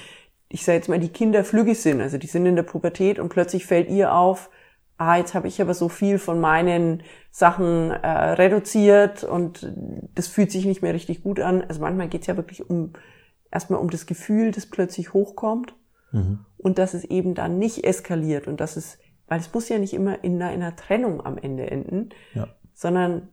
ich 0.48 0.64
sage 0.64 0.78
jetzt 0.78 0.88
mal, 0.88 1.00
die 1.00 1.08
Kinder 1.08 1.44
flügig 1.44 1.80
sind, 1.80 2.00
also 2.00 2.16
die 2.16 2.26
sind 2.26 2.46
in 2.46 2.56
der 2.56 2.62
Pubertät 2.62 3.18
und 3.18 3.28
plötzlich 3.28 3.66
fällt 3.66 3.90
ihr 3.90 4.14
auf, 4.14 4.50
ah, 4.98 5.16
jetzt 5.16 5.34
habe 5.34 5.48
ich 5.48 5.60
aber 5.60 5.74
so 5.74 5.88
viel 5.88 6.18
von 6.18 6.40
meinen 6.40 7.02
Sachen 7.30 7.90
äh, 7.90 8.08
reduziert 8.08 9.24
und 9.24 9.70
das 10.14 10.28
fühlt 10.28 10.50
sich 10.50 10.64
nicht 10.64 10.82
mehr 10.82 10.94
richtig 10.94 11.22
gut 11.22 11.40
an. 11.40 11.62
Also 11.68 11.80
manchmal 11.80 12.08
geht 12.08 12.22
es 12.22 12.26
ja 12.26 12.36
wirklich 12.36 12.68
um 12.68 12.92
erstmal 13.50 13.80
um 13.80 13.90
das 13.90 14.06
Gefühl, 14.06 14.50
das 14.50 14.66
plötzlich 14.66 15.12
hochkommt 15.12 15.74
mhm. 16.12 16.40
und 16.56 16.78
dass 16.78 16.94
es 16.94 17.04
eben 17.04 17.34
dann 17.34 17.58
nicht 17.58 17.84
eskaliert 17.84 18.48
und 18.48 18.60
dass 18.60 18.76
es 18.76 18.98
weil 19.28 19.40
es 19.40 19.52
muss 19.52 19.68
ja 19.68 19.78
nicht 19.78 19.94
immer 19.94 20.22
in 20.24 20.40
einer, 20.40 20.52
in 20.52 20.62
einer 20.62 20.76
Trennung 20.76 21.24
am 21.24 21.38
Ende 21.38 21.70
enden, 21.70 22.10
ja. 22.34 22.48
sondern 22.74 23.28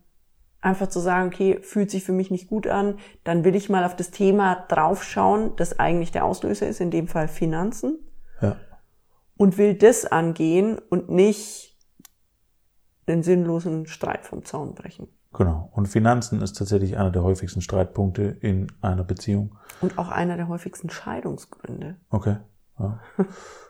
einfach 0.62 0.88
zu 0.88 1.00
sagen, 1.00 1.27
okay, 1.27 1.59
fühlt 1.62 1.91
sich 1.91 2.03
für 2.03 2.13
mich 2.13 2.31
nicht 2.31 2.47
gut 2.47 2.67
an, 2.67 2.97
dann 3.23 3.43
will 3.43 3.55
ich 3.55 3.69
mal 3.69 3.83
auf 3.83 3.95
das 3.95 4.12
Thema 4.12 4.65
draufschauen, 4.69 5.55
das 5.57 5.77
eigentlich 5.79 6.12
der 6.12 6.25
Auslöser 6.25 6.67
ist, 6.67 6.79
in 6.79 6.91
dem 6.91 7.07
Fall 7.07 7.27
Finanzen. 7.27 8.00
Ja. 8.41 8.57
Und 9.35 9.57
will 9.57 9.73
das 9.73 10.05
angehen 10.05 10.79
und 10.89 11.09
nicht 11.09 11.77
den 13.07 13.23
sinnlosen 13.23 13.88
Streit 13.88 14.25
vom 14.25 14.45
Zaun 14.45 14.73
brechen. 14.73 15.09
Genau. 15.33 15.69
Und 15.73 15.88
Finanzen 15.88 16.41
ist 16.41 16.57
tatsächlich 16.57 16.95
einer 16.95 17.12
der 17.12 17.23
häufigsten 17.23 17.62
Streitpunkte 17.62 18.21
in 18.21 18.71
einer 18.81 19.03
Beziehung. 19.03 19.57
Und 19.81 19.97
auch 19.97 20.09
einer 20.09 20.38
der 20.38 20.47
häufigsten 20.47 20.89
Scheidungsgründe. 20.89 21.97
Okay. 22.09 22.38
Ja. 22.79 23.01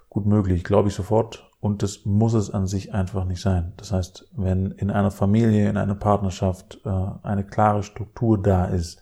Gut 0.10 0.26
möglich, 0.26 0.64
glaube 0.64 0.90
ich 0.90 0.94
sofort. 0.94 1.50
Und 1.64 1.82
das 1.82 2.04
muss 2.04 2.34
es 2.34 2.50
an 2.52 2.68
sich 2.68 2.94
einfach 2.94 3.24
nicht 3.24 3.40
sein. 3.40 3.72
Das 3.78 3.94
heißt, 3.94 4.28
wenn 4.36 4.72
in 4.72 4.92
einer 4.92 5.12
Familie, 5.12 5.70
in 5.70 5.78
einer 5.78 5.96
Partnerschaft 5.96 6.82
äh, 6.84 6.90
eine 7.24 7.46
klare 7.46 7.84
Struktur 7.84 8.38
da 8.38 8.66
ist 8.66 9.02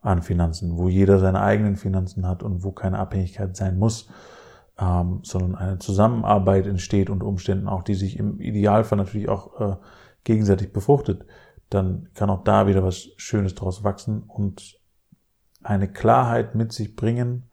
an 0.00 0.20
Finanzen, 0.20 0.76
wo 0.76 0.88
jeder 0.88 1.20
seine 1.20 1.40
eigenen 1.40 1.76
Finanzen 1.76 2.26
hat 2.26 2.42
und 2.42 2.64
wo 2.64 2.72
keine 2.72 2.98
Abhängigkeit 2.98 3.56
sein 3.56 3.78
muss, 3.78 4.08
ähm, 4.76 5.20
sondern 5.22 5.54
eine 5.54 5.78
Zusammenarbeit 5.78 6.66
entsteht 6.66 7.10
unter 7.10 7.26
Umständen 7.26 7.68
auch, 7.68 7.84
die 7.84 7.94
sich 7.94 8.18
im 8.18 8.40
Idealfall 8.40 8.98
natürlich 8.98 9.28
auch 9.28 9.60
äh, 9.60 9.76
gegenseitig 10.24 10.72
befruchtet, 10.72 11.24
dann 11.68 12.08
kann 12.14 12.28
auch 12.28 12.42
da 12.42 12.66
wieder 12.66 12.82
was 12.82 13.10
Schönes 13.18 13.54
draus 13.54 13.84
wachsen 13.84 14.24
und 14.24 14.80
eine 15.62 15.86
Klarheit 15.86 16.56
mit 16.56 16.72
sich 16.72 16.96
bringen, 16.96 17.49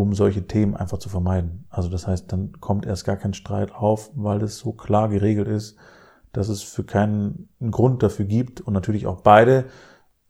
um 0.00 0.14
solche 0.14 0.46
Themen 0.46 0.76
einfach 0.76 0.98
zu 0.98 1.08
vermeiden. 1.08 1.66
Also 1.68 1.88
das 1.88 2.06
heißt, 2.06 2.30
dann 2.32 2.52
kommt 2.60 2.86
erst 2.86 3.04
gar 3.04 3.16
kein 3.16 3.34
Streit 3.34 3.72
auf, 3.72 4.10
weil 4.14 4.38
das 4.38 4.56
so 4.58 4.72
klar 4.72 5.08
geregelt 5.08 5.48
ist, 5.48 5.76
dass 6.32 6.48
es 6.48 6.62
für 6.62 6.84
keinen 6.84 7.48
Grund 7.70 8.02
dafür 8.02 8.24
gibt 8.24 8.60
und 8.60 8.72
natürlich 8.72 9.06
auch 9.06 9.20
beide 9.22 9.66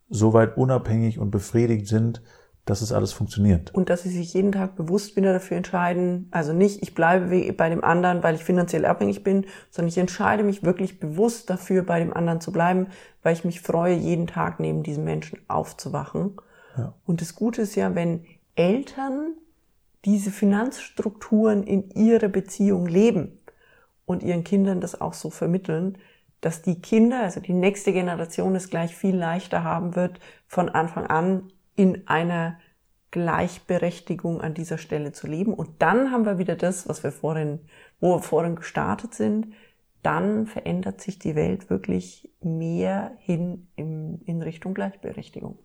so 0.09 0.33
weit 0.33 0.57
unabhängig 0.57 1.19
und 1.19 1.31
befriedigt 1.31 1.87
sind, 1.87 2.23
dass 2.65 2.83
es 2.83 2.93
alles 2.93 3.13
funktioniert. 3.13 3.75
Und 3.75 3.91
dass 3.91 4.03
sie 4.03 4.11
sich 4.11 4.35
jeden 4.35 4.53
Tag 4.53 4.77
bewusst 4.77 5.17
wieder 5.17 5.33
dafür 5.33 5.57
entscheiden, 5.57 6.29
also 6.31 6.53
nicht, 6.53 6.83
ich 6.83 6.95
bleibe 6.95 7.53
bei 7.53 7.69
dem 7.69 7.83
anderen, 7.83 8.23
weil 8.23 8.35
ich 8.35 8.45
finanziell 8.45 8.85
abhängig 8.85 9.25
bin, 9.25 9.47
sondern 9.71 9.89
ich 9.89 9.99
entscheide 9.99 10.43
mich 10.43 10.63
wirklich 10.63 11.01
bewusst 11.01 11.51
dafür, 11.51 11.83
bei 11.83 11.99
dem 12.01 12.13
anderen 12.13 12.41
zu 12.41 12.53
bleiben, 12.53 12.89
weil 13.23 13.33
ich 13.33 13.45
mich 13.45 13.61
freue, 13.61 13.95
jeden 13.95 14.27
Tag 14.27 14.61
neben 14.61 14.83
diesem 14.83 15.05
Menschen 15.05 15.39
aufzuwachen. 15.49 16.37
Ja. 16.77 16.95
Und 17.05 17.21
das 17.21 17.35
Gute 17.35 17.63
ist 17.63 17.75
ja, 17.75 17.95
wenn 17.95 18.25
Eltern 18.55 19.35
diese 20.05 20.31
Finanzstrukturen 20.31 21.63
in 21.63 21.91
ihrer 21.91 22.29
Beziehung 22.29 22.87
leben 22.87 23.39
und 24.07 24.23
ihren 24.23 24.45
Kindern 24.45 24.81
das 24.81 25.01
auch 25.01 25.15
so 25.15 25.31
vermitteln, 25.31 25.99
dass 26.41 26.63
die 26.63 26.81
Kinder, 26.81 27.23
also 27.23 27.41
die 27.41 27.53
nächste 27.53 27.93
Generation 27.93 28.55
es 28.55 28.71
gleich 28.71 28.97
viel 28.97 29.15
leichter 29.15 29.63
haben 29.63 29.95
wird, 29.95 30.21
von 30.47 30.69
Anfang 30.69 31.07
an 31.07 31.53
in 31.77 32.09
einer 32.09 32.59
Gleichberechtigung 33.11 34.41
an 34.41 34.55
dieser 34.55 34.79
Stelle 34.79 35.13
zu 35.13 35.27
leben. 35.27 35.53
Und 35.53 35.83
dann 35.83 36.13
haben 36.13 36.25
wir 36.25 36.39
wieder 36.39 36.57
das, 36.57 36.89
was 36.89 37.03
wir 37.03 37.13
vorhin, 37.13 37.61
wo 38.01 38.17
wir 38.17 38.23
vorhin 38.23 38.57
gestartet 38.57 39.15
sind. 39.15 39.49
Dann 40.03 40.47
verändert 40.47 41.01
sich 41.01 41.19
die 41.19 41.35
Welt 41.35 41.69
wirklich 41.69 42.33
mehr 42.41 43.13
hin 43.19 43.69
in, 43.77 44.43
Richtung 44.43 44.75
Gleichberechtigung. 44.75 45.59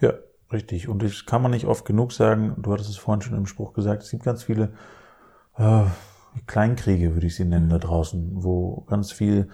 Ja, 0.00 0.14
Richtig. 0.52 0.88
Und 0.88 1.02
das 1.02 1.26
kann 1.26 1.42
man 1.42 1.50
nicht 1.50 1.66
oft 1.66 1.84
genug 1.84 2.12
sagen. 2.12 2.54
Du 2.58 2.72
hattest 2.72 2.90
es 2.90 2.96
vorhin 2.96 3.22
schon 3.22 3.36
im 3.36 3.46
Spruch 3.46 3.72
gesagt. 3.72 4.02
Es 4.02 4.10
gibt 4.10 4.24
ganz 4.24 4.44
viele 4.44 4.72
äh, 5.56 5.84
Kleinkriege, 6.46 7.14
würde 7.14 7.26
ich 7.26 7.34
sie 7.34 7.44
nennen, 7.44 7.68
da 7.68 7.78
draußen, 7.78 8.30
wo 8.34 8.82
ganz 8.82 9.10
viel, 9.10 9.48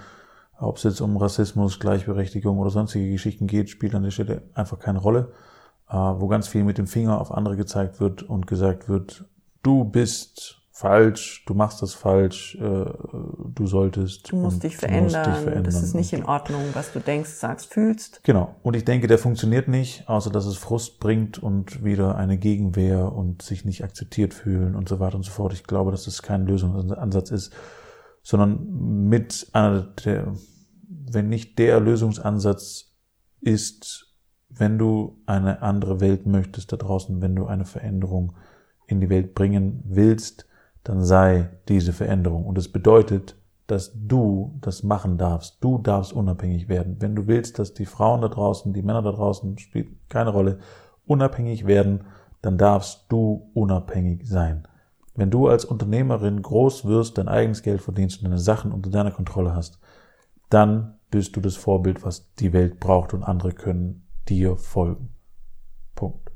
ob 0.59 0.77
es 0.77 0.83
jetzt 0.83 1.01
um 1.01 1.17
Rassismus, 1.17 1.81
Gleichberechtigung 1.81 2.59
oder 2.59 2.71
sonstige 2.71 3.11
Geschichten 3.11 3.47
geht, 3.47 3.71
spielt 3.71 3.95
an 3.95 4.03
der 4.03 4.11
Stelle 4.11 4.43
einfach 4.55 4.79
keine 4.79 4.99
Rolle. 4.99 5.33
Äh, 5.93 5.95
wo 5.97 6.27
ganz 6.27 6.49
viel 6.49 6.65
mit 6.65 6.79
dem 6.79 6.87
Finger 6.87 7.21
auf 7.21 7.31
andere 7.33 7.55
gezeigt 7.55 8.01
wird 8.01 8.23
und 8.23 8.47
gesagt 8.47 8.89
wird, 8.89 9.27
du 9.63 9.85
bist 9.85 10.62
falsch, 10.83 11.45
du 11.47 11.55
machst 11.55 11.81
das 11.81 11.95
falsch, 11.95 12.57
äh, 12.57 12.85
du 13.55 13.67
solltest. 13.67 14.33
Du 14.33 14.37
musst, 14.37 14.65
dich, 14.65 14.77
verändern. 14.77 15.05
musst 15.05 15.17
dich 15.27 15.45
verändern. 15.45 15.65
Das 15.65 15.81
ist 15.81 15.95
nicht 15.95 16.12
in 16.12 16.25
Ordnung, 16.25 16.62
was 16.75 16.93
du 16.93 16.99
denkst, 16.99 17.31
sagst, 17.31 17.73
fühlst. 17.73 18.21
Genau. 18.25 18.57
Und 18.65 18.75
ich 18.75 18.85
denke, 18.85 19.07
der 19.07 19.19
funktioniert 19.19 19.69
nicht, 19.69 20.09
außer 20.09 20.31
dass 20.31 20.45
es 20.45 20.57
Frust 20.57 20.99
bringt 20.99 21.41
und 21.41 21.85
wieder 21.85 22.17
eine 22.17 22.37
Gegenwehr 22.37 23.12
und 23.12 23.43
sich 23.43 23.65
nicht 23.65 23.85
akzeptiert 23.85 24.35
fühlen 24.35 24.75
und 24.75 24.89
so 24.89 24.99
weiter 24.99 25.15
und 25.15 25.23
so 25.23 25.31
fort. 25.31 25.53
Ich 25.53 25.62
glaube, 25.65 25.93
dass 25.93 26.05
das 26.05 26.21
kein 26.21 26.47
Lösungsansatz 26.47 27.31
ist. 27.31 27.53
sondern 28.25 29.09
mit 29.09 29.49
einer 29.53 29.83
der, 29.83 30.35
wenn 30.89 31.29
nicht 31.29 31.59
der 31.61 31.79
Lösungsansatz 31.79 32.93
ist, 33.41 34.12
wenn 34.49 34.79
du 34.79 35.23
eine 35.27 35.62
andere 35.62 36.01
Welt 36.01 36.27
möchtest 36.27 36.73
da 36.73 36.77
draußen, 36.77 37.23
wenn 37.23 37.37
du 37.37 37.47
eine 37.47 37.65
Veränderung 37.65 38.35
in 38.87 39.01
die 39.01 39.11
Welt 39.11 39.35
bringen 39.35 39.83
willst, 39.87 40.47
dann 40.85 41.03
sei 41.05 41.51
diese 41.69 41.93
Veränderung. 41.93 42.47
Und 42.47 42.59
es 42.59 42.71
bedeutet, 42.71 43.37
dass 43.67 43.93
du 43.95 44.59
das 44.61 44.83
machen 44.83 45.19
darfst. 45.19 45.62
Du 45.62 45.79
darfst 45.79 46.12
unabhängig 46.12 46.69
werden. 46.69 46.97
Wenn 47.01 47.15
du 47.15 47.27
willst, 47.27 47.59
dass 47.59 47.75
die 47.75 47.87
Frauen 47.87 48.21
da 48.21 48.29
draußen, 48.29 48.73
die 48.73 48.83
Männer 48.83 49.03
da 49.03 49.12
draußen, 49.12 49.59
spielt 49.59 49.89
keine 50.09 50.31
Rolle, 50.31 50.59
unabhängig 51.07 51.67
werden, 51.67 52.05
dann 52.43 52.59
darfst 52.59 53.07
du 53.09 53.51
unabhängig 53.55 54.29
sein. 54.29 54.67
Wenn 55.15 55.31
du 55.31 55.47
als 55.47 55.65
Unternehmerin 55.65 56.43
groß 56.43 56.87
wirst, 56.87 57.19
dein 57.19 57.29
eigenes 57.29 57.62
Geld 57.62 57.81
verdienst 57.81 58.19
und 58.19 58.25
deine 58.25 58.39
Sachen 58.39 58.73
unter 58.73 58.91
deiner 58.91 59.11
Kontrolle 59.11 59.55
hast, 59.55 59.79
dann 60.49 60.99
bist 61.11 61.37
du 61.37 61.41
das 61.41 61.57
Vorbild, 61.57 62.05
was 62.05 62.33
die 62.35 62.53
Welt 62.53 62.81
braucht 62.81 63.15
und 63.15 63.23
andere 63.23 63.53
können 63.53 64.07
dir 64.29 64.57
folgen. 64.57 65.15
Punkt. 65.95 66.33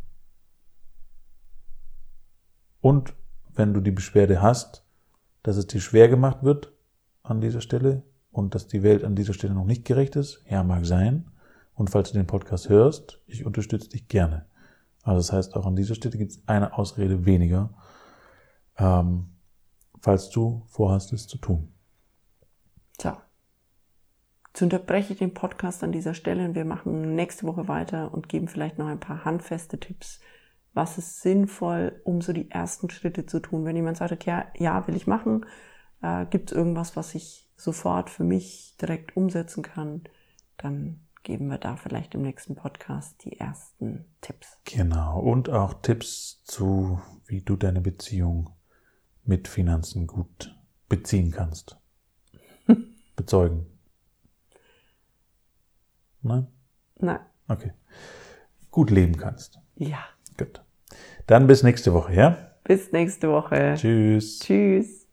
Und 2.81 3.15
wenn 3.57 3.75
du 3.75 3.81
die 3.81 3.91
Beschwerde 3.91 4.41
hast, 4.43 4.85
dass 5.43 5.57
es 5.57 5.67
dir 5.67 5.81
schwer 5.81 6.09
gemacht 6.09 6.43
wird 6.43 6.73
an 7.23 7.41
dieser 7.41 7.61
Stelle 7.61 8.03
und 8.31 8.55
dass 8.55 8.69
die 8.69 8.83
Welt 8.83 9.05
an 9.05 9.17
dieser 9.17 9.33
Stelle 9.33 9.55
noch 9.55 9.65
nicht 9.65 9.85
gerecht 9.85 10.17
ist, 10.17 10.45
ja, 10.49 10.63
mag 10.63 10.85
sein. 10.87 11.31
Und 11.75 11.91
falls 11.91 12.13
du 12.13 12.19
den 12.19 12.27
Podcast 12.27 12.69
hörst, 12.69 13.21
ich 13.27 13.45
unterstütze 13.45 13.89
dich 13.89 14.09
gerne. 14.09 14.47
Also 15.03 15.19
das 15.19 15.33
heißt, 15.33 15.57
auch 15.57 15.67
an 15.67 15.77
dieser 15.77 15.95
Stelle 15.95 16.19
gibt 16.19 16.33
es 16.33 16.43
eine 16.47 16.77
Ausrede 16.77 17.27
weniger, 17.27 17.71
ähm, 18.77 19.29
falls 20.01 20.31
du 20.31 20.63
vorhast, 20.67 21.13
es 21.13 21.29
zu 21.29 21.39
tun. 21.39 21.73
So. 23.01 23.13
Jetzt 24.49 24.63
unterbreche 24.63 25.13
ich 25.13 25.19
den 25.19 25.35
Podcast 25.35 25.85
an 25.85 25.93
dieser 25.93 26.15
Stelle 26.15 26.45
und 26.45 26.55
wir 26.55 26.65
machen 26.65 27.15
nächste 27.15 27.47
Woche 27.47 27.69
weiter 27.69 28.13
und 28.13 28.29
geben 28.29 28.49
vielleicht 28.49 28.79
noch 28.79 28.87
ein 28.87 29.01
paar 29.01 29.25
handfeste 29.25 29.79
Tipps, 29.79 30.21
was 30.76 30.99
ist 30.99 31.23
sinnvoll, 31.23 32.00
um 32.04 32.21
so 32.21 32.35
die 32.35 32.50
ersten 32.50 32.90
Schritte 32.90 33.25
zu 33.25 33.40
tun. 33.40 33.64
Wenn 33.64 33.76
jemand 33.76 33.97
sagt, 33.97 34.26
ja, 34.26 34.47
ja, 34.56 34.87
will 34.87 34.95
ich 34.95 35.06
machen, 35.06 35.47
äh, 36.02 36.26
gibt 36.26 36.50
es 36.50 36.56
irgendwas, 36.56 36.97
was 36.97 37.14
ich 37.14 37.50
sofort 37.56 38.11
für 38.11 38.25
mich 38.25 38.76
direkt 38.80 39.16
umsetzen 39.16 39.62
kann, 39.62 40.04
dann 40.59 41.00
geben 41.23 41.49
wir 41.49 41.59
da 41.59 41.76
vielleicht 41.76 42.14
im 42.14 42.23
nächsten 42.23 42.54
Podcast 42.54 43.25
die 43.25 43.40
ersten 43.40 44.04
Tipps. 44.21 44.61
Genau. 44.64 45.18
Und 45.18 45.49
auch 45.49 45.80
Tipps 45.80 46.42
zu, 46.45 47.00
wie 47.25 47.40
du 47.40 47.56
deine 47.56 47.80
Beziehung 47.80 48.50
mit 49.25 49.49
Finanzen 49.49 50.06
gut 50.06 50.54
beziehen 50.90 51.30
kannst. 51.30 51.78
Bezeugen. 53.16 53.66
Nein? 56.21 56.47
Nein. 56.99 57.21
Okay. 57.49 57.73
Gut 58.71 58.90
leben 58.90 59.16
kannst. 59.16 59.59
Ja. 59.76 60.04
Dann 61.26 61.47
bis 61.47 61.62
nächste 61.62 61.92
Woche, 61.92 62.14
ja? 62.14 62.37
Bis 62.64 62.92
nächste 62.92 63.30
Woche. 63.30 63.75
Tschüss. 63.76 64.38
Tschüss. 64.38 65.06